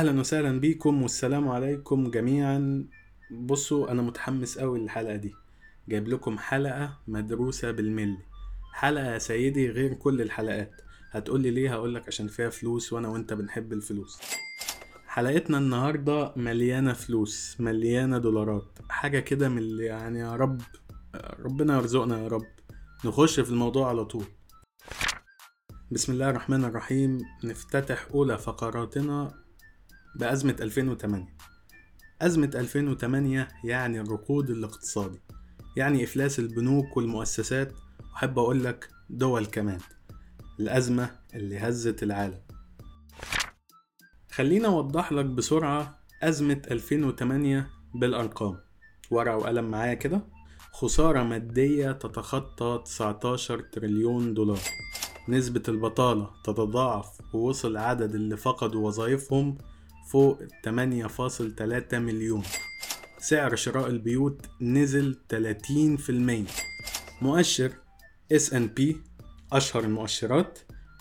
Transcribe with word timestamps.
أهلا 0.00 0.20
وسهلا 0.20 0.60
بيكم 0.60 1.02
والسلام 1.02 1.48
عليكم 1.48 2.10
جميعا. 2.10 2.84
بصوا 3.30 3.90
أنا 3.90 4.02
متحمس 4.02 4.58
قوي 4.58 4.78
للحلقة 4.78 5.16
دي. 5.16 5.34
جايب 5.88 6.08
لكم 6.08 6.38
حلقة 6.38 6.98
مدروسة 7.08 7.70
بالملي. 7.70 8.18
حلقة 8.72 9.12
يا 9.12 9.18
سيدي 9.18 9.70
غير 9.70 9.94
كل 9.94 10.22
الحلقات. 10.22 10.80
هتقولي 11.10 11.50
ليه؟ 11.50 11.72
هقولك 11.72 12.08
عشان 12.08 12.28
فيها 12.28 12.50
فلوس 12.50 12.92
وأنا 12.92 13.08
وأنت 13.08 13.32
بنحب 13.32 13.72
الفلوس. 13.72 14.20
حلقتنا 15.06 15.58
النهارده 15.58 16.32
مليانة 16.36 16.92
فلوس 16.92 17.56
مليانة 17.60 18.18
دولارات. 18.18 18.78
حاجة 18.88 19.20
كده 19.20 19.48
من 19.48 19.58
اللي 19.58 19.84
يعني 19.84 20.18
يا 20.18 20.36
رب 20.36 20.62
ربنا 21.40 21.76
يرزقنا 21.76 22.22
يا 22.22 22.28
رب. 22.28 22.46
نخش 23.04 23.40
في 23.40 23.50
الموضوع 23.50 23.88
على 23.88 24.04
طول. 24.04 24.24
بسم 25.90 26.12
الله 26.12 26.30
الرحمن 26.30 26.64
الرحيم. 26.64 27.18
نفتتح 27.44 28.08
أولى 28.14 28.38
فقراتنا. 28.38 29.49
بأزمة 30.16 30.56
2008 30.60 31.26
أزمة 32.22 32.50
2008 32.54 33.48
يعني 33.64 34.00
الركود 34.00 34.50
الاقتصادي 34.50 35.20
يعني 35.76 36.04
إفلاس 36.04 36.38
البنوك 36.38 36.96
والمؤسسات 36.96 37.72
وأحب 38.12 38.38
أقول 38.38 38.64
لك 38.64 38.88
دول 39.10 39.46
كمان. 39.46 39.78
الأزمة 40.60 41.10
اللي 41.34 41.58
هزت 41.58 42.02
العالم. 42.02 42.40
خلينا 44.30 44.68
أوضح 44.68 45.12
لك 45.12 45.24
بسرعة 45.24 46.00
أزمة 46.22 46.62
2008 46.70 47.70
بالأرقام. 47.94 48.58
ورقة 49.10 49.36
وقلم 49.36 49.70
معايا 49.70 49.94
كده. 49.94 50.20
خسارة 50.72 51.22
مادية 51.22 51.92
تتخطى 51.92 52.82
19 52.84 53.60
تريليون 53.60 54.34
دولار. 54.34 54.60
نسبة 55.28 55.62
البطالة 55.68 56.30
تتضاعف 56.44 57.34
ووصل 57.34 57.76
عدد 57.76 58.14
اللي 58.14 58.36
فقدوا 58.36 58.86
وظائفهم 58.86 59.58
فوق 60.08 60.42
8.3 60.64 61.98
مليون. 61.98 62.42
سعر 63.18 63.56
شراء 63.56 63.86
البيوت 63.86 64.46
نزل 64.60 65.18
30% 65.28 66.46
مؤشر 67.22 67.72
S&P 68.34 68.82
أشهر 69.52 69.84
المؤشرات 69.84 70.58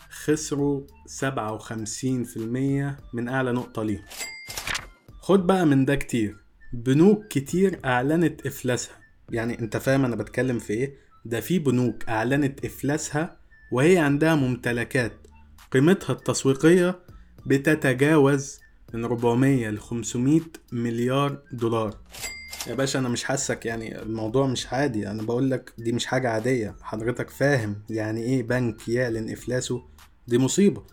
خسروا 0.10 0.82
57% 1.08 2.98
من 3.14 3.28
أعلى 3.30 3.52
نقطة 3.52 3.84
ليهم. 3.84 4.04
خد 5.22 5.48
بقى 5.48 5.66
من 5.66 5.86
ده 5.86 5.96
كتير. 5.96 6.36
بنوك 6.74 7.28
كتير 7.28 7.80
أعلنت 7.86 8.46
إفلاسها. 8.48 8.96
يعني 9.30 9.60
أنت 9.60 9.78
فاهم 9.78 10.06
أنا 10.06 10.16
بتكلم 10.16 10.60
في 10.60 10.74
إيه؟ 10.74 10.96
ده 11.26 11.40
في 11.42 11.60
بنوك 11.60 12.10
أعلنت 12.10 12.66
إفلاسها 12.66 13.38
وهي 13.72 13.98
عندها 13.98 14.36
ممتلكات. 14.36 15.14
قيمتها 15.72 16.14
التسويقية 16.14 17.00
بتتجاوز 17.46 18.60
من 18.94 19.06
400 19.06 19.70
ل 19.70 19.80
500 19.80 20.42
مليار 20.72 21.42
دولار. 21.52 21.98
يا 22.68 22.74
باشا 22.76 23.00
أنا 23.00 23.10
مش 23.10 23.24
حاسك 23.24 23.66
يعني 23.66 24.02
الموضوع 24.02 24.48
مش 24.48 24.74
عادي. 24.74 25.08
أنا 25.12 25.24
بقول 25.24 25.52
لك 25.52 25.74
دي 25.78 25.92
مش 25.92 26.06
حاجة 26.06 26.30
عادية. 26.30 26.76
حضرتك 26.82 27.30
فاهم 27.30 27.76
يعني 27.90 28.24
إيه 28.24 28.44
بنك 28.44 28.90
يعلن 28.90 29.30
إفلاسه؟ 29.32 29.84
دي 30.28 30.38
مصيبة. 30.38 30.84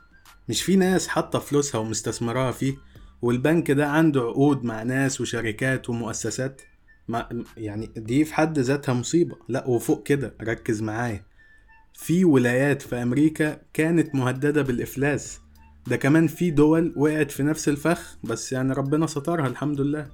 مش 0.48 0.62
في 0.62 0.76
ناس 0.76 1.08
حاطة 1.08 1.38
فلوسها 1.38 1.78
ومستثمراها 1.78 2.52
فيه 2.52 2.76
والبنك 3.22 3.70
ده 3.70 3.88
عنده 3.88 4.20
عقود 4.20 4.64
مع 4.64 4.82
ناس 4.82 5.20
وشركات 5.20 5.90
ومؤسسات؟ 5.90 6.62
ما 7.08 7.44
يعني 7.56 7.90
دي 7.96 8.24
في 8.24 8.34
حد 8.34 8.58
ذاتها 8.58 8.92
مصيبة. 8.92 9.36
لا 9.48 9.66
وفوق 9.68 10.02
كده. 10.02 10.34
ركز 10.42 10.82
معايا. 10.82 11.24
في 11.94 12.24
ولايات 12.24 12.82
في 12.82 12.96
أمريكا 13.02 13.60
كانت 13.74 14.14
مهددة 14.14 14.62
بالإفلاس. 14.62 15.40
ده 15.86 15.96
كمان 15.96 16.26
في 16.26 16.50
دول 16.50 16.92
وقعت 16.96 17.30
في 17.30 17.42
نفس 17.42 17.68
الفخ 17.68 18.16
بس 18.24 18.52
يعني 18.52 18.72
ربنا 18.72 19.06
سترها 19.06 19.46
الحمد 19.46 19.80
لله. 19.80 20.08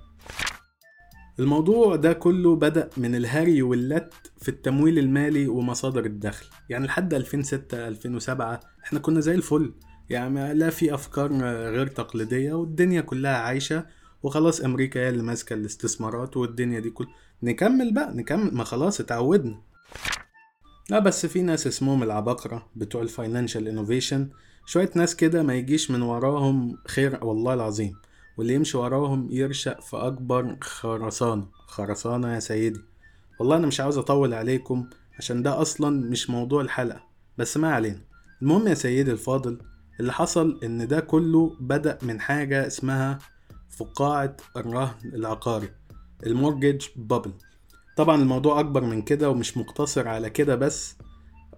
الموضوع 1.40 1.96
ده 1.96 2.12
كله 2.12 2.56
بدأ 2.56 2.90
من 2.96 3.14
الهري 3.14 3.62
واللت 3.62 4.14
في 4.38 4.48
التمويل 4.48 4.98
المالي 4.98 5.48
ومصادر 5.48 6.04
الدخل. 6.06 6.46
يعني 6.68 6.86
لحد 6.86 7.14
2006 7.14 7.88
2007 7.88 8.60
إحنا 8.84 8.98
كنا 8.98 9.20
زي 9.20 9.34
الفل. 9.34 9.74
يعني 10.10 10.54
لا 10.54 10.70
في 10.70 10.94
أفكار 10.94 11.32
غير 11.70 11.86
تقليدية 11.86 12.52
والدنيا 12.52 13.00
كلها 13.00 13.36
عايشة 13.36 13.86
وخلاص 14.22 14.60
أمريكا 14.60 15.00
هي 15.00 15.08
اللي 15.08 15.22
ماسكة 15.22 15.54
الاستثمارات 15.54 16.36
والدنيا 16.36 16.80
دي 16.80 16.90
كل. 16.90 17.06
نكمل 17.42 17.94
بقى 17.94 18.14
نكمل 18.14 18.54
ما 18.54 18.64
خلاص 18.64 19.00
اتعودنا. 19.00 19.62
لا 20.90 20.98
بس 20.98 21.26
في 21.26 21.42
ناس 21.42 21.66
اسمهم 21.66 22.02
العباقرة 22.02 22.70
بتوع 22.76 23.02
ال 23.02 23.09
financial 23.09 23.68
innovation 23.68 24.30
شوية 24.66 24.90
ناس 24.94 25.16
كده 25.16 25.42
ما 25.42 25.54
يجيش 25.54 25.90
من 25.90 26.02
وراهم 26.02 26.78
خير 26.88 27.24
والله 27.24 27.54
العظيم. 27.54 27.92
واللي 28.36 28.54
يمشي 28.54 28.76
وراهم 28.78 29.28
يرشق 29.30 29.80
في 29.80 29.96
أكبر 29.96 30.56
خرسانة. 30.60 31.46
خرسانة 31.66 32.34
يا 32.34 32.40
سيدي. 32.40 32.80
والله 33.40 33.56
أنا 33.56 33.66
مش 33.66 33.80
عاوز 33.80 33.98
أطول 33.98 34.34
عليكم 34.34 34.86
عشان 35.18 35.42
ده 35.42 35.60
أصلا 35.60 36.10
مش 36.10 36.30
موضوع 36.30 36.60
الحلقة. 36.62 37.02
بس 37.38 37.56
ما 37.56 37.74
علينا. 37.74 38.00
المهم 38.42 38.68
يا 38.68 38.74
سيدي 38.74 39.12
الفاضل 39.12 39.58
اللي 40.00 40.12
حصل 40.12 40.60
إن 40.64 40.88
ده 40.88 41.00
كله 41.00 41.56
بدأ 41.60 41.98
من 42.02 42.20
حاجة 42.20 42.66
اسمها 42.66 43.18
فقاعة 43.70 44.36
الرهن 44.56 44.94
العقاري 45.04 45.68
ال 46.26 46.33
mortgage 46.33 46.86
bubble. 46.96 47.32
طبعا 47.96 48.22
الموضوع 48.22 48.60
أكبر 48.60 48.84
من 48.84 49.02
كده 49.02 49.30
ومش 49.30 49.56
مقتصر 49.56 50.08
على 50.08 50.30
كده 50.30 50.54
بس. 50.54 50.96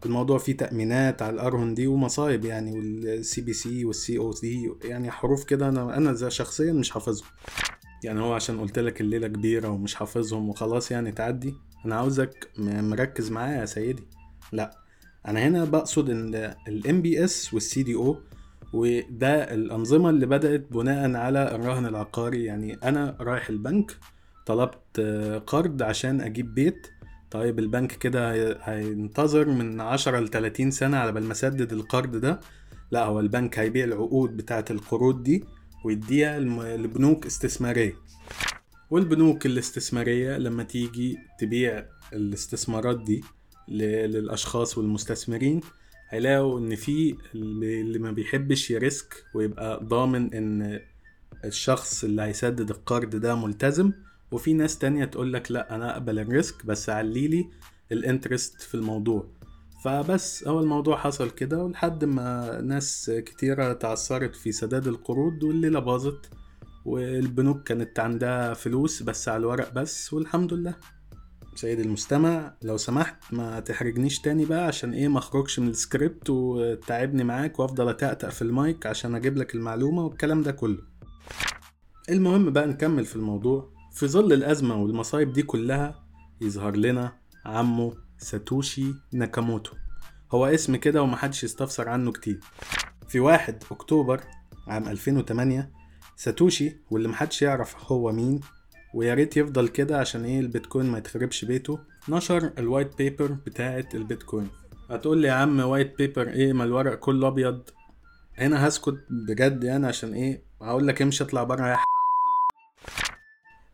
الموضوع 0.07 0.39
فيه 0.39 0.57
تأمينات 0.57 1.23
على 1.23 1.35
الأرهن 1.35 1.75
دي 1.75 1.87
ومصايب 1.87 2.45
يعني 2.45 2.73
والسي 2.79 3.41
بي 3.41 3.53
سي 3.53 3.85
والسي 3.85 4.19
أو 4.19 4.33
سي 4.33 4.73
يعني 4.85 5.11
حروف 5.11 5.45
كده 5.45 5.69
أنا 5.69 5.97
أنا 5.97 6.29
شخصيا 6.29 6.73
مش 6.73 6.91
حافظهم. 6.91 7.29
يعني 8.05 8.21
هو 8.21 8.33
عشان 8.33 8.61
قلت 8.61 8.79
لك 8.79 9.01
الليلة 9.01 9.29
كبيرة 9.29 9.69
ومش 9.69 9.95
حافظهم 9.95 10.49
وخلاص 10.49 10.91
يعني 10.91 11.13
تعدي 11.13 11.55
أنا 11.87 11.97
عاوزك 11.97 12.51
مركز 12.59 13.31
معايا 13.31 13.61
يا 13.61 13.67
سيدي. 13.67 14.03
لأ 14.53 14.79
أنا 15.29 15.41
هنا 15.41 15.65
بقصد 15.65 16.11
ان 16.11 16.55
ال 16.69 17.03
MBS 17.03 17.55
وال 17.55 17.83
CDO 17.83 18.17
وده 18.73 19.55
الأنظمة 19.55 20.11
اللي 20.11 20.27
بدأت 20.27 20.67
بناء 20.73 21.15
على 21.17 21.55
الرهن 21.55 21.87
العقاري. 21.87 22.45
يعني 22.45 22.75
أنا 22.75 23.17
رايح 23.21 23.49
البنك 23.49 23.97
طلبت 24.47 25.01
قرض 25.47 25.83
عشان 25.83 26.21
أجيب 26.21 26.55
بيت 26.55 26.87
طيب 27.35 27.59
البنك 27.59 27.93
كده 27.93 28.33
هينتظر 28.63 29.49
من 29.49 29.81
عشرة 29.81 30.21
لتلاتين 30.21 30.71
سنة 30.71 30.97
على 30.97 31.13
بال 31.13 31.25
ما 31.25 31.33
اسدد 31.33 31.73
القرض 31.73 32.17
ده. 32.17 32.41
لا 32.91 33.05
هو 33.05 33.21
البنك 33.21 33.59
هيبيع 33.59 33.85
العقود 33.85 34.37
بتاعة 34.37 34.65
القروض 34.71 35.23
دي 35.23 35.45
ويديها 35.85 36.39
لبنوك 36.77 37.27
استثمارية. 37.27 37.95
والبنوك 38.91 39.47
الاستثمارية 39.47 40.37
لما 40.39 40.63
تيجي 40.63 41.19
تبيع 41.41 41.87
الاستثمارات 42.13 43.01
دي 43.05 43.25
للأشخاص 43.69 44.79
والمستثمرين 44.79 45.61
هيلاقوا 46.09 46.59
إن 46.59 46.75
في 46.77 47.17
اللي 47.35 47.99
ما 47.99 48.13
بيحبش 48.13 48.71
ي 48.71 48.81
risk 48.81 49.25
ويبقى 49.35 49.81
ضامن 49.85 50.35
إن 50.35 50.81
الشخص 51.45 52.05
اللي 52.05 52.23
هيسدد 52.23 52.71
القرض 52.71 53.17
ده 53.17 53.35
ملتزم 53.35 53.93
وفي 54.35 54.53
ناس 54.53 54.79
تانية 54.79 55.05
تقول 55.05 55.33
لك 55.33 55.53
لا 55.53 55.75
أنا 55.75 55.93
أقبل 55.93 56.19
ال 56.19 56.28
risk 56.28 56.67
بس 56.67 56.91
عليلي 56.91 57.51
ال 57.93 58.00
interest 58.00 58.61
في 58.63 58.75
الموضوع. 58.75 59.27
فبس 59.85 60.49
هو 60.49 60.61
الموضوع 60.61 60.97
حصل 60.97 61.31
كده 61.31 61.65
ولحد 61.65 62.05
ما 62.05 62.61
ناس 62.61 63.11
كتيرة 63.27 63.73
تعثرت 63.73 64.37
في 64.37 64.53
سداد 64.53 64.87
القروض 64.87 65.43
والليلة 65.43 65.81
باظت 65.81 66.31
والبنوك 66.85 67.63
كانت 67.69 68.01
عندها 68.01 68.55
فلوس 68.55 69.03
بس 69.03 69.29
على 69.29 69.37
الورق 69.37 69.73
بس 69.73 70.13
والحمد 70.13 70.55
لله. 70.55 70.75
سيد 71.55 71.81
المستمع 71.81 72.55
لو 72.63 72.77
سمحت 72.77 73.33
ما 73.33 73.61
تحرجنيش 73.61 74.21
تاني 74.21 74.45
بقى 74.45 74.67
عشان 74.67 74.93
إيه 74.93 75.09
ما 75.09 75.19
أخرجش 75.19 75.59
من 75.59 75.69
السكريبت 75.69 76.31
وتعبني 76.31 77.25
معاك 77.25 77.59
وأفضل 77.61 77.89
أتأتأ 77.89 78.29
في 78.31 78.43
المايك 78.43 78.87
عشان 78.87 79.15
أجيب 79.15 79.37
لك 79.37 79.55
المعلومة 79.55 80.05
والكلام 80.05 80.43
ده 80.43 80.53
كله. 80.53 80.79
المهم 82.11 82.51
بقى 82.51 82.67
نكمل 82.67 83.05
في 83.05 83.17
الموضوع. 83.17 83.74
في 83.95 84.07
ظل 84.09 84.33
الأزمة 84.33 84.77
والمصايب 84.83 85.33
دي 85.33 85.43
كلها 85.43 86.05
يظهر 86.41 86.77
لنا 86.77 87.13
عمه 87.45 87.95
ساتوشي 88.19 88.95
ناكاموتو. 89.13 89.73
هو 90.33 90.47
اسم 90.47 90.77
كده 90.77 91.03
ومحدش 91.03 91.45
يستفسر 91.45 91.89
عنه 91.89 92.13
كتير. 92.13 92.41
في 93.09 93.21
واحد 93.21 93.63
أكتوبر 93.71 94.21
عام 94.69 94.89
2008 94.89 95.71
ساتوشي 96.17 96.77
واللي 96.91 97.09
محدش 97.09 97.43
يعرف 97.43 97.93
هو 97.93 98.13
مين 98.13 98.41
ويا 98.95 99.15
ريت 99.15 99.37
يفضل 99.37 99.69
كده 99.69 99.99
عشان 99.99 100.25
إيه 100.25 100.41
البيتكوين 100.41 100.87
ما 100.87 100.99
يتخربش 100.99 101.45
بيته. 101.45 101.79
نشر 102.09 102.53
ال 102.59 102.65
white 102.65 102.99
paper 102.99 103.27
بتاعة 103.33 103.89
البيتكوين. 103.95 104.49
هتقول 104.91 105.19
لي 105.19 105.29
يا 105.29 105.33
عم 105.33 105.61
white 105.61 105.99
paper 105.99 106.29
إيه 106.29 106.53
ما 106.53 106.65
الورق 106.65 106.95
كله 106.99 107.29
أبيض؟ 107.29 107.63
هنا 108.39 108.69
هسكت 108.69 108.99
بجد 109.11 109.65
يعني 109.65 109.87
عشان 109.87 110.15
إيه؟ 110.15 110.43
هقول 110.63 110.87
لك 110.89 111.03
امشي 111.03 111.25
اطلع 111.25 111.45
بره 111.45 111.69
يا 111.69 111.77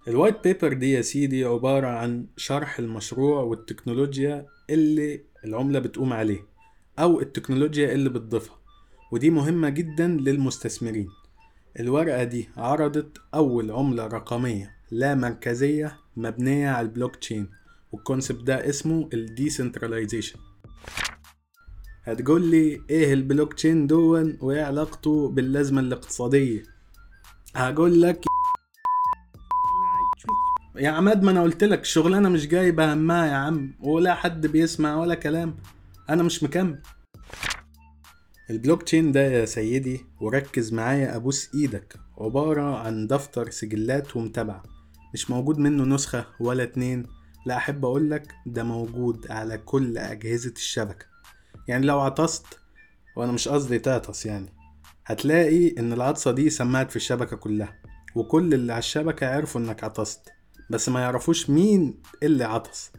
ال 0.08 0.14
white 0.14 0.44
paper 0.44 0.72
دي 0.72 0.92
يا 0.92 1.02
سيدي 1.02 1.44
عبارة 1.44 1.86
عن 1.86 2.26
شرح 2.36 2.78
المشروع 2.78 3.40
والتكنولوجيا 3.42 4.46
اللي 4.70 5.20
العملة 5.44 5.78
بتقوم 5.78 6.12
عليه 6.12 6.40
أو 6.98 7.20
التكنولوجيا 7.20 7.92
اللي 7.92 8.08
بتضيفها 8.10 8.56
ودي 9.12 9.30
مهمة 9.30 9.68
جدا 9.68 10.06
للمستثمرين. 10.08 11.08
الورقة 11.80 12.24
دي 12.24 12.48
عرضت 12.56 13.18
أول 13.34 13.70
عملة 13.70 14.06
رقمية 14.06 14.76
لا 14.90 15.14
مركزية 15.14 15.98
مبنية 16.16 16.68
على 16.70 16.84
ال 16.86 17.16
blockchain 17.16 17.48
وال 17.92 18.03
concept 18.03 18.42
ده 18.44 18.68
اسمه 18.68 19.08
ال 19.14 19.22
decentralization 19.22 20.38
هتقول 22.04 22.50
لي 22.50 22.80
إيه 22.90 23.12
البلوك 23.12 23.52
تشين 23.54 23.86
دون 23.86 24.38
وإيه 24.40 24.62
علاقته 24.62 25.28
بالأزمة 25.28 25.80
الاقتصادية؟ 25.80 26.62
هقول 27.56 28.02
لك 28.02 28.24
يا 30.80 30.90
عماد 30.90 31.22
ما 31.22 31.30
أنا 31.30 31.42
قلت 31.42 31.64
لك 31.64 31.80
الشغلانه 31.80 32.28
مش 32.28 32.46
جايبه 32.48 32.92
همها 32.94 33.26
يا 33.26 33.32
عم 33.34 33.74
ولا 33.80 34.14
حد 34.14 34.46
بيسمع 34.46 34.96
ولا 34.96 35.14
كلام. 35.14 35.56
أنا 36.10 36.22
مش 36.22 36.42
مكمل. 36.42 36.78
البلوك 38.50 38.82
تشين 38.82 39.12
ده 39.12 39.20
يا 39.20 39.44
سيدي 39.44 40.00
وركز 40.20 40.72
معايا 40.72 41.16
أبوس 41.16 41.50
إيدك. 41.54 41.96
عبارة 42.18 42.78
عن 42.78 43.06
دفتر 43.06 43.50
سجلات 43.50 44.16
ومتابعة. 44.16 44.62
مش 45.14 45.30
موجود 45.30 45.58
منه 45.58 45.84
نسخة 45.84 46.26
ولا 46.40 46.62
اتنين. 46.62 47.06
لا 47.46 47.56
أحب 47.56 47.84
اقولك 47.84 48.34
ده 48.46 48.62
موجود 48.64 49.30
على 49.30 49.58
كل 49.58 49.98
أجهزة 49.98 50.52
الشبكة. 50.56 51.06
يعني 51.68 51.86
لو 51.86 52.00
عطست 52.00 52.46
وأنا 53.16 53.32
مش 53.32 53.48
قصدي 53.48 53.78
تعطس 53.78 54.26
يعني 54.26 54.48
هتلاقي 55.06 55.74
إن 55.78 55.92
العطسة 55.92 56.30
دي 56.30 56.50
سمعت 56.50 56.90
في 56.90 56.96
الشبكة 56.96 57.36
كلها 57.36 57.78
وكل 58.14 58.54
اللي 58.54 58.72
على 58.72 58.78
الشبكة 58.78 59.34
عرفوا 59.34 59.60
إنك 59.60 59.84
عطست. 59.84 60.39
بس 60.70 60.88
ما 60.88 61.00
يعرفوش 61.00 61.50
مين 61.50 61.94
اللي 62.22 62.44
عطس. 62.44 62.92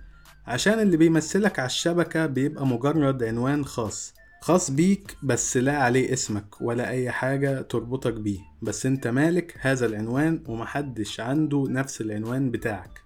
عشان 0.48 0.80
اللي 0.80 0.98
بيمثلك 0.98 1.60
على 1.60 1.66
الشبكة 1.66 2.26
بيبقى 2.26 2.68
مجرد 2.68 3.24
عنوان 3.24 3.66
خاص. 3.66 4.14
خاص 4.42 4.72
بيك 4.72 5.18
بس 5.24 5.58
لا 5.58 5.78
عليه 5.78 6.14
اسمك 6.14 6.62
ولا 6.62 6.90
أي 6.90 7.12
حاجة 7.12 7.62
تربطك 7.62 8.14
بيه. 8.14 8.40
بس 8.62 8.86
أنت 8.86 9.08
مالك 9.08 9.58
هذا 9.60 9.86
العنوان 9.86 10.44
ومحدش 10.48 11.20
عنده 11.20 11.66
نفس 11.70 12.02
العنوان 12.02 12.52
بتاعك. 12.52 13.02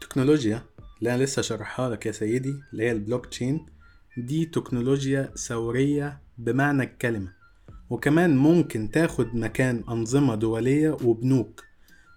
تكنولوجيا. 0.00 0.62
أنا 1.02 1.22
لسه 1.22 1.42
شرحها 1.42 1.88
لك 1.90 2.06
يا 2.06 2.12
سيدي 2.12 2.54
اللي 2.72 2.84
هي 2.84 2.92
البلوك 2.92 3.26
تشين. 3.26 3.66
دي 4.16 4.44
تكنولوجيا 4.44 5.32
ثورية 5.36 6.20
بمعنى 6.38 6.82
الكلمة. 6.82 7.32
وكمان 7.90 8.36
ممكن 8.36 8.90
تاخد 8.90 9.34
مكان 9.34 9.84
أنظمة 9.88 10.34
دولية 10.34 10.96
وبنوك. 11.04 11.64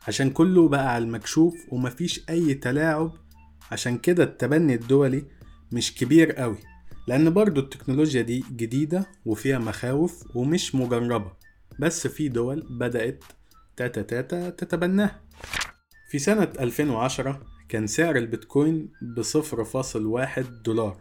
عشان 0.07 0.29
كله 0.29 0.69
بقى 0.69 0.93
على 0.93 1.03
المكشوف 1.03 1.55
ومفيش 1.71 2.21
أي 2.29 2.53
تلاعب 2.53 3.11
عشان 3.71 3.97
كده 3.97 4.23
التبني 4.23 4.73
الدولي 4.75 5.25
مش 5.71 5.95
كبير 5.95 6.31
قوي 6.31 6.57
لأن 7.07 7.33
برضو 7.33 7.61
التكنولوجيا 7.61 8.21
دي 8.21 8.43
جديدة 8.51 9.05
وفيها 9.25 9.59
مخاوف 9.59 10.35
ومش 10.35 10.75
مجربة 10.75 11.31
بس 11.79 12.07
في 12.07 12.29
دول 12.29 12.67
بدأت 12.69 13.23
تاتا 13.77 14.01
تاتا 14.01 14.49
تتبناها. 14.49 15.21
في 16.09 16.19
سنة 16.19 16.51
2010 16.59 17.41
كان 17.69 17.87
سعر 17.87 18.15
البيتكوين 18.15 18.89
بصفر 19.17 19.63
فاصل 19.63 20.05
واحد 20.05 20.63
دولار 20.63 20.97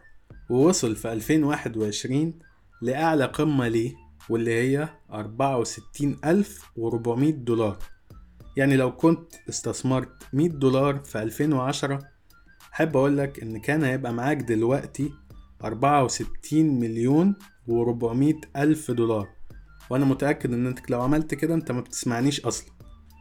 ووصل 0.50 0.96
في 0.96 1.12
2021 1.12 2.38
لأعلى 2.82 3.24
قمة 3.24 3.68
ليه 3.68 3.94
واللي 4.28 4.50
هي 4.52 4.88
64400 5.10 7.32
دولار. 7.32 7.78
يعني 8.56 8.76
لو 8.76 8.96
كنت 8.96 9.34
استثمرت 9.48 10.12
100 10.32 10.48
دولار 10.48 10.98
في 10.98 11.22
2010 11.22 11.98
حب 12.72 12.96
أقولك 12.96 13.42
إن 13.42 13.60
كان 13.60 13.84
هيبقى 13.84 14.12
معاك 14.12 14.36
دلوقتي 14.36 15.12
64 15.64 16.80
مليون 16.80 17.34
و400 17.68 18.34
ألف 18.56 18.90
دولار. 18.90 19.28
وأنا 19.90 20.04
متأكد 20.04 20.52
إن 20.52 20.66
أنت 20.66 20.90
لو 20.90 21.02
عملت 21.02 21.34
كده 21.34 21.54
أنت 21.54 21.72
ما 21.72 21.80
بتسمعنيش 21.80 22.40
أصلا. 22.40 22.70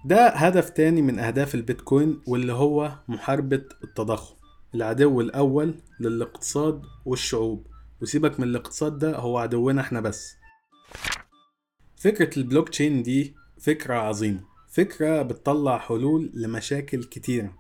ده 0.06 0.28
هدف 0.28 0.70
تاني 0.70 1.02
من 1.02 1.20
أهداف 1.20 1.56
البيتكوين 1.56 2.22
واللي 2.28 2.54
هو 2.54 3.00
محاربة 3.08 3.64
التضخم. 3.84 4.36
العدو 4.76 5.22
الأول 5.22 5.76
للاقتصاد 6.00 6.82
والشعوب. 7.06 7.68
وسيبك 8.02 8.40
من 8.40 8.48
الاقتصاد 8.48 9.00
ده 9.00 9.18
هو 9.18 9.38
عدونا 9.38 9.82
إحنا 9.82 10.02
بس. 10.02 10.36
فكرة 11.96 12.40
البلوك 12.40 12.70
تشين 12.70 13.04
دي 13.04 13.36
فكرة 13.62 13.94
عظيمة. 13.96 14.55
فكرة 14.76 15.22
بتطلع 15.22 15.78
حلول 15.78 16.32
لمشاكل 16.34 17.04
كتيرة. 17.04 17.54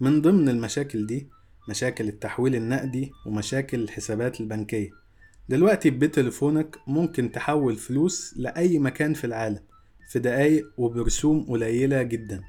من 0.00 0.22
ضمن 0.22 0.48
المشاكل 0.48 1.06
دي 1.06 1.28
مشاكل 1.68 2.08
التحويل 2.08 2.54
النقدي 2.54 3.12
ومشاكل 3.26 3.82
الحسابات 3.82 4.40
البنكية. 4.40 4.90
دلوقتي 5.48 5.90
بتليفونك 5.90 6.76
ممكن 6.86 7.32
تحول 7.32 7.76
فلوس 7.76 8.34
لأي 8.36 8.78
مكان 8.78 9.14
في 9.14 9.24
العالم 9.24 9.60
في 10.10 10.18
دقايق 10.18 10.72
وبرسوم 10.76 11.42
قليلة 11.48 12.02
جدا. 12.02 12.40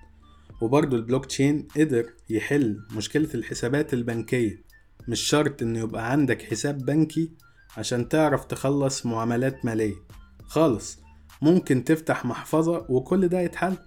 وبرضه 0.62 0.98
البلوك 0.98 1.26
تشين 1.26 1.68
قدر 1.78 2.14
يحل 2.30 2.80
مشكلة 2.96 3.30
الحسابات 3.34 3.94
البنكية. 3.94 4.64
مش 5.08 5.20
شرط 5.22 5.62
إن 5.62 5.76
يبقى 5.76 6.12
عندك 6.12 6.42
حساب 6.42 6.78
بنكي 6.86 7.32
عشان 7.78 8.10
تعرف 8.10 8.46
تخلص 8.46 9.06
معاملات 9.06 9.66
مالية. 9.66 9.96
خالص 10.44 11.00
ممكن 11.42 11.84
تفتح 11.84 12.26
محفظة 12.26 12.86
وكل 12.90 13.28
ده 13.28 13.40
يتحل. 13.42 13.78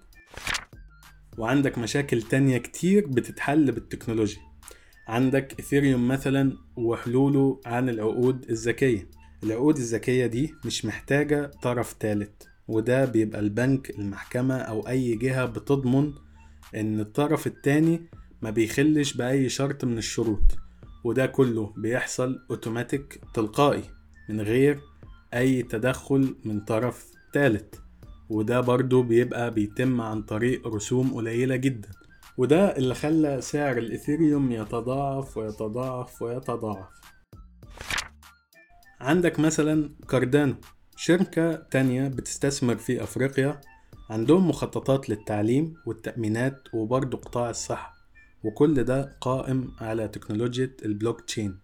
وعندك 1.39 1.79
مشاكل 1.79 2.23
تانية 2.23 2.59
كتير 2.59 3.07
بتتحل 3.07 3.73
بالتكنولوجيا. 3.73 4.41
عندك 5.09 5.61
اثيريوم 5.61 6.09
مثلا 6.09 6.53
وحلوله 6.77 7.61
عن 7.67 7.89
العقود 7.89 8.51
الذكية. 8.51 9.09
العقود 9.43 9.77
الذكية 9.77 10.27
دي 10.27 10.55
مش 10.65 10.85
محتاجة 10.85 11.51
طرف 11.63 11.93
تالت 11.93 12.49
وده 12.69 13.05
بيبقى 13.05 13.41
البنك 13.41 13.91
المحكمة 13.91 14.57
أو 14.57 14.89
أي 14.89 15.17
جهة 15.17 15.47
بتضمن 15.47 16.13
إن 16.75 17.01
الطرف 17.01 17.47
التاني 17.47 18.09
ما 18.43 18.51
بيخلش 18.51 19.13
بأي 19.13 19.49
شرط 19.49 19.85
من 19.85 19.99
الشروط. 19.99 20.59
وده 21.05 21.27
كله 21.27 21.73
بيحصل 21.77 22.47
اوتوماتيك 22.51 23.21
تلقائي 23.35 23.83
من 24.29 24.41
غير 24.41 24.81
أي 25.35 25.63
تدخل 25.63 26.37
من 26.45 26.61
طرف 26.61 27.11
تالت. 27.33 27.81
وده 28.29 28.61
برضو 28.61 29.03
بيبقى 29.03 29.55
بيتم 29.55 30.01
عن 30.01 30.23
طريق 30.23 30.69
رسوم 30.69 31.15
قليلة 31.15 31.57
جدا. 31.57 31.89
وده 32.39 32.77
اللي 32.77 32.95
خلى 32.95 33.41
سعر 33.41 33.79
الإثيريوم 33.79 34.53
يتضاعف 34.53 35.37
ويتضاعف 35.37 36.23
ويتضاعف. 36.23 36.89
عندك 39.01 39.41
مثلا 39.41 39.91
كاردانو 40.09 40.55
شركة 40.97 41.55
تانية 41.55 42.09
بتستثمر 42.09 42.77
في 42.77 43.03
أفريقيا 43.03 43.61
عندهم 44.11 44.49
مخططات 44.49 45.11
للتعليم 45.11 45.75
والتأمينات 45.87 46.63
وبرضه 46.75 47.19
قطاع 47.19 47.51
الصحة 47.51 47.95
وكل 48.45 48.85
ده 48.85 49.17
قائم 49.21 49.73
على 49.81 50.09
تكنولوجيا 50.09 50.71
البلوك 50.85 51.21
تشين. 51.21 51.59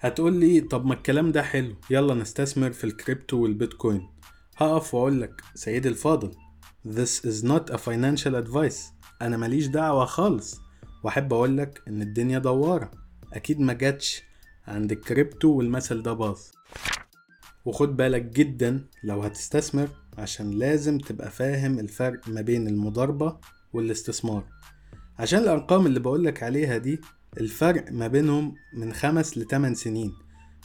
هتقول 0.00 0.32
لي 0.40 0.60
طب 0.60 0.86
ما 0.86 0.94
الكلام 0.94 1.32
ده 1.32 1.42
حلو 1.42 1.74
يلا 1.90 2.14
نستثمر 2.14 2.72
في 2.72 2.84
الكريبتو 2.84 3.42
والبيتكوين. 3.42 4.08
هقف 4.56 4.94
واقول 4.94 5.20
لك 5.20 5.42
سيدي 5.54 5.88
الفاضل 5.88 6.30
This 6.88 7.20
is 7.24 7.42
not 7.44 7.70
a 7.74 7.78
financial 7.78 8.34
advice. 8.44 8.78
أنا 9.22 9.36
ماليش 9.36 9.66
دعوة 9.66 10.04
خالص. 10.04 10.60
وأحب 11.04 11.32
أقول 11.32 11.58
لك 11.58 11.82
إن 11.88 12.02
الدنيا 12.02 12.38
دوارة. 12.38 12.90
أكيد 13.32 13.60
ما 13.60 13.72
جاتش 13.72 14.22
عند 14.68 14.92
الكريبتو 14.92 15.48
والمثل 15.48 16.02
ده 16.02 16.12
باظ. 16.12 16.38
وخد 17.64 17.96
بالك 17.96 18.22
جدا 18.22 18.84
لو 19.04 19.22
هتستثمر 19.22 19.88
عشان 20.18 20.50
لازم 20.50 20.98
تبقى 20.98 21.30
فاهم 21.30 21.78
الفرق 21.78 22.28
ما 22.28 22.40
بين 22.40 22.68
المضاربة 22.68 23.36
والاستثمار. 23.72 24.44
عشان 25.18 25.38
الأرقام 25.38 25.86
اللي 25.86 26.00
بقولك 26.00 26.42
عليها 26.42 26.78
دي 26.78 27.00
الفرق 27.40 27.92
ما 27.92 28.06
بينهم 28.06 28.54
من 28.74 28.92
خمس 28.92 29.38
لتمن 29.38 29.74
سنين. 29.74 30.12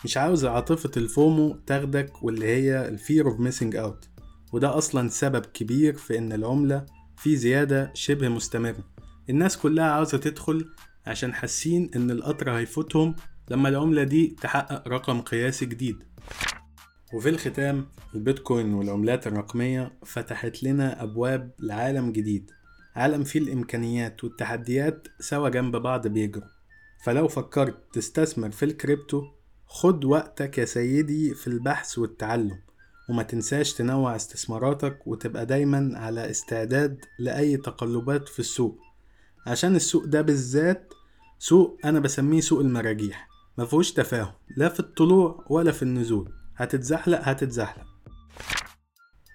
مش 0.04 0.18
عاوز 0.18 0.46
عاطفة 0.46 0.92
ال 0.98 1.09
FOMO 1.09 1.56
تاخدك 1.68 2.24
واللي 2.24 2.46
هي 2.48 2.88
ال 2.88 2.96
fear 2.96 3.28
of 3.28 3.40
missing 3.40 3.76
out 3.76 4.10
وده 4.54 4.78
أصلا 4.78 5.10
سبب 5.10 5.46
كبير 5.46 5.94
في 5.94 6.18
إن 6.18 6.34
العملة 6.34 6.86
في 7.18 7.36
زيادة 7.36 7.92
شبه 7.94 8.30
مستمرة. 8.30 8.84
الناس 9.30 9.58
كلها 9.58 9.86
عاوزة 9.86 10.18
تدخل 10.18 10.66
عشان 11.08 11.34
حاسين 11.34 11.92
إن 11.96 12.12
القطر 12.12 12.52
هيفوتهم 12.52 13.16
لما 13.52 13.70
العملة 13.70 14.04
دي 14.04 14.36
تحقق 14.42 14.88
رقم 14.88 15.22
قياسي 15.22 15.66
جديد. 15.66 16.04
وفي 17.14 17.30
الختام 17.30 17.86
البيتكوين 18.16 18.74
والعملات 18.74 19.28
الرقمية 19.28 19.98
فتحت 20.06 20.64
لنا 20.64 21.04
أبواب 21.04 21.52
لعالم 21.60 22.12
جديد. 22.12 22.52
عالم 22.96 23.24
فيه 23.24 23.40
الإمكانيات 23.40 24.24
والتحديات 24.24 25.08
سوا 25.20 25.50
جنب 25.50 25.76
بعض 25.76 26.08
بيجروا. 26.08 26.50
فلو 27.04 27.28
فكرت 27.28 27.78
تستثمر 27.94 28.52
في 28.52 28.66
الكريبتو 28.66 29.24
خد 29.72 30.06
وقتك 30.06 30.58
يا 30.58 30.66
سيدي 30.66 31.34
في 31.36 31.48
البحث 31.48 31.98
والتعلم 31.98 32.60
وما 33.10 33.24
تنساش 33.24 33.74
تنوع 33.74 34.16
استثماراتك 34.16 35.08
وتبقى 35.08 35.46
دايما 35.46 35.92
على 36.00 36.30
استعداد 36.30 37.06
لأي 37.20 37.58
تقلبات 37.58 38.30
في 38.30 38.40
السوق. 38.40 38.80
عشان 39.48 39.76
السوق 39.76 40.06
ده 40.06 40.22
بالذات 40.22 40.94
سوق 41.40 41.80
أنا 41.86 42.00
بسميه 42.00 42.42
سوق 42.42 42.60
المراجيح. 42.60 43.28
مفيهوش 43.58 43.92
تفاهم 43.92 44.32
لا 44.58 44.70
في 44.70 44.80
الطلوع 44.80 45.46
ولا 45.50 45.72
في 45.72 45.84
النزول. 45.84 46.32
هتتزحلق 46.56 47.20
هتتزحلق. 47.24 47.86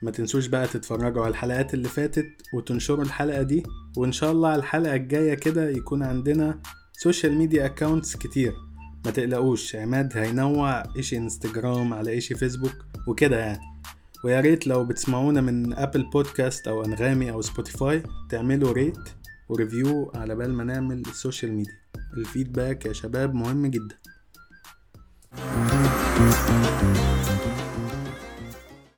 ما 0.03 0.11
تنسوش 0.11 0.47
بقى 0.47 0.67
تتفرجوا 0.67 1.23
على 1.23 1.31
الحلقات 1.31 1.75
اللي 1.75 1.89
فاتت 1.89 2.27
وتنشروا 2.55 3.05
الحلقة 3.05 3.43
دي 3.43 3.63
وإن 3.97 4.13
شاء 4.13 4.33
الله 4.33 4.49
على 4.49 4.59
الحلقة 4.59 4.95
الجاية 4.95 5.35
كده 5.35 5.71
يكون 5.71 6.03
عندنا 6.03 6.63
social 6.93 7.33
media 7.33 7.67
accounts 7.67 8.17
كتير. 8.17 8.55
ما 9.05 9.11
تقلقوش 9.11 9.77
عماد 9.77 10.17
هينوع 10.17 10.83
إشي 10.99 11.17
إنستجرام 11.17 11.95
على 11.95 12.19
إشي 12.19 12.35
فيسبوك 12.35 12.85
وكده 13.09 13.39
يعني. 13.39 13.61
ويا 14.25 14.41
rate 14.41 14.67
لو 14.67 14.85
بتسمعونا 14.85 15.41
من 15.41 15.73
أبل 15.73 16.11
بودكاست 16.11 16.69
أو 16.69 16.85
أنغامي 16.85 17.31
أو 17.31 17.43
سبوتيفاي 17.43 18.03
تعملوا 18.31 18.73
ريت 18.73 19.09
و 19.49 19.58
review 19.58 20.13
على 20.15 20.35
بال 20.35 20.53
ما 20.53 20.65
نعمل 20.65 21.01
ال 21.01 21.08
social 21.08 21.53
media. 21.53 21.79
ال 22.17 22.25
feedback 22.25 22.87
يا 22.87 22.93
شباب 22.93 23.35
مهم 23.35 23.67
جدا. 23.67 23.97